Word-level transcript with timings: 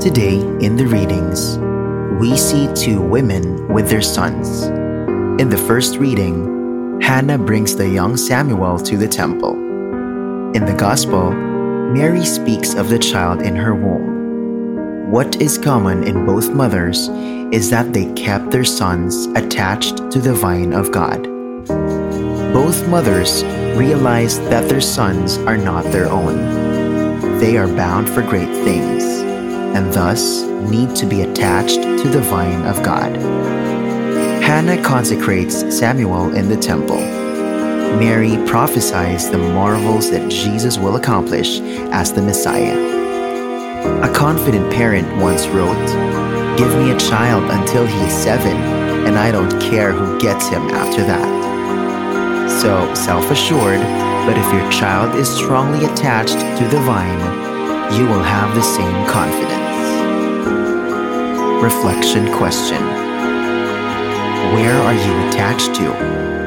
Today, 0.00 0.40
in 0.64 0.76
the 0.76 0.86
readings, 0.86 1.58
we 2.18 2.34
see 2.34 2.72
two 2.72 3.02
women 3.02 3.68
with 3.68 3.90
their 3.90 4.00
sons. 4.00 4.62
In 5.38 5.50
the 5.50 5.62
first 5.68 5.98
reading, 5.98 6.98
Hannah 7.02 7.36
brings 7.36 7.76
the 7.76 7.86
young 7.86 8.16
Samuel 8.16 8.78
to 8.78 8.96
the 8.96 9.06
temple. 9.06 9.52
In 10.56 10.64
the 10.64 10.74
Gospel, 10.78 11.32
Mary 11.32 12.24
speaks 12.24 12.72
of 12.72 12.88
the 12.88 12.98
child 12.98 13.42
in 13.42 13.54
her 13.54 13.74
womb. 13.74 15.10
What 15.10 15.36
is 15.42 15.58
common 15.58 16.04
in 16.04 16.24
both 16.24 16.48
mothers 16.50 17.08
is 17.52 17.68
that 17.68 17.92
they 17.92 18.10
kept 18.14 18.50
their 18.50 18.64
sons 18.64 19.26
attached 19.36 20.10
to 20.12 20.18
the 20.18 20.32
vine 20.32 20.72
of 20.72 20.92
God. 20.92 21.24
Both 22.54 22.88
mothers 22.88 23.44
realized 23.76 24.42
that 24.44 24.66
their 24.66 24.80
sons 24.80 25.36
are 25.40 25.58
not 25.58 25.84
their 25.92 26.08
own. 26.08 27.38
They 27.38 27.58
are 27.58 27.68
bound 27.68 28.08
for 28.08 28.22
great 28.22 28.52
things, 28.64 28.89
and 29.74 29.92
thus 29.92 30.42
need 30.70 30.94
to 30.96 31.06
be 31.06 31.22
attached 31.22 31.82
to 31.82 32.08
the 32.08 32.20
vine 32.20 32.64
of 32.66 32.82
God. 32.82 33.14
Hannah 34.42 34.82
consecrates 34.82 35.76
Samuel 35.76 36.34
in 36.34 36.48
the 36.48 36.56
temple. 36.56 37.00
Mary 37.98 38.36
prophesies 38.46 39.30
the 39.30 39.38
marvels 39.38 40.10
that 40.10 40.30
Jesus 40.30 40.78
will 40.78 40.96
accomplish 40.96 41.60
as 41.92 42.12
the 42.12 42.22
Messiah. 42.22 42.76
A 44.02 44.12
confident 44.14 44.72
parent 44.72 45.08
once 45.20 45.46
wrote, 45.48 45.86
Give 46.56 46.76
me 46.76 46.90
a 46.90 46.98
child 46.98 47.50
until 47.50 47.86
he 47.86 47.98
is 48.00 48.12
seven, 48.12 48.56
and 49.06 49.16
I 49.16 49.32
don't 49.32 49.60
care 49.60 49.92
who 49.92 50.20
gets 50.20 50.48
him 50.48 50.62
after 50.70 51.02
that. 51.04 52.50
So 52.60 52.92
self 52.94 53.30
assured, 53.30 53.80
but 54.26 54.36
if 54.36 54.52
your 54.52 54.70
child 54.70 55.16
is 55.16 55.28
strongly 55.28 55.84
attached 55.86 56.38
to 56.58 56.68
the 56.68 56.80
vine, 56.80 57.94
you 57.96 58.06
will 58.06 58.22
have 58.22 58.54
the 58.54 58.62
same 58.62 59.06
confidence. 59.06 59.59
Reflection 61.62 62.32
question 62.32 62.82
Where 64.54 64.76
are 64.80 64.94
you 64.94 65.28
attached 65.28 65.74
to? 65.74 66.39